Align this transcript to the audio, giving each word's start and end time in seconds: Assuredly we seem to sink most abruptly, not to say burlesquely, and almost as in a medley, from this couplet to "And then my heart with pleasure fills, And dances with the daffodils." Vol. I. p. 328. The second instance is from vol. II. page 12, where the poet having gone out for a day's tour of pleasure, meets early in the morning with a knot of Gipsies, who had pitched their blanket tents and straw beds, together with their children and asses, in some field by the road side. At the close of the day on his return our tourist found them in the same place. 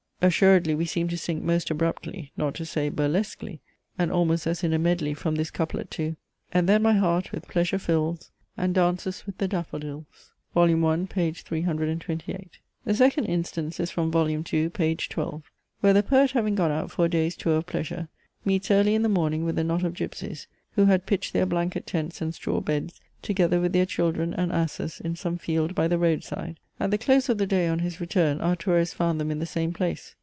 Assuredly 0.23 0.75
we 0.75 0.85
seem 0.85 1.07
to 1.07 1.17
sink 1.17 1.41
most 1.41 1.71
abruptly, 1.71 2.31
not 2.37 2.53
to 2.53 2.63
say 2.63 2.89
burlesquely, 2.91 3.59
and 3.97 4.11
almost 4.11 4.45
as 4.45 4.63
in 4.63 4.71
a 4.71 4.77
medley, 4.77 5.15
from 5.15 5.33
this 5.33 5.49
couplet 5.49 5.89
to 5.89 6.15
"And 6.51 6.69
then 6.69 6.83
my 6.83 6.93
heart 6.93 7.31
with 7.31 7.47
pleasure 7.47 7.79
fills, 7.79 8.29
And 8.55 8.75
dances 8.75 9.25
with 9.25 9.39
the 9.39 9.47
daffodils." 9.47 10.05
Vol. 10.53 10.85
I. 10.85 11.05
p. 11.09 11.31
328. 11.31 12.59
The 12.85 12.93
second 12.93 13.25
instance 13.25 13.79
is 13.79 13.89
from 13.89 14.11
vol. 14.11 14.29
II. 14.29 14.69
page 14.69 15.09
12, 15.09 15.41
where 15.79 15.91
the 15.93 16.03
poet 16.03 16.29
having 16.33 16.53
gone 16.53 16.69
out 16.71 16.91
for 16.91 17.05
a 17.05 17.09
day's 17.09 17.35
tour 17.35 17.57
of 17.57 17.65
pleasure, 17.65 18.07
meets 18.45 18.69
early 18.69 18.93
in 18.93 19.01
the 19.01 19.09
morning 19.09 19.43
with 19.43 19.57
a 19.57 19.63
knot 19.63 19.83
of 19.83 19.95
Gipsies, 19.95 20.45
who 20.73 20.85
had 20.85 21.07
pitched 21.07 21.33
their 21.33 21.47
blanket 21.47 21.87
tents 21.87 22.21
and 22.21 22.35
straw 22.35 22.61
beds, 22.61 23.01
together 23.23 23.59
with 23.59 23.73
their 23.73 23.85
children 23.87 24.35
and 24.35 24.51
asses, 24.51 25.01
in 25.03 25.15
some 25.15 25.39
field 25.39 25.73
by 25.73 25.87
the 25.87 25.97
road 25.97 26.23
side. 26.23 26.59
At 26.79 26.89
the 26.89 26.97
close 26.97 27.29
of 27.29 27.37
the 27.37 27.45
day 27.45 27.67
on 27.67 27.77
his 27.79 28.01
return 28.01 28.41
our 28.41 28.55
tourist 28.55 28.95
found 28.95 29.19
them 29.21 29.29
in 29.29 29.37
the 29.37 29.45
same 29.45 29.71
place. 29.71 30.15